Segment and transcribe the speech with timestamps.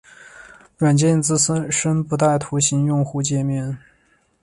[0.79, 1.37] 软件自
[1.69, 3.77] 身不带图形用户界面。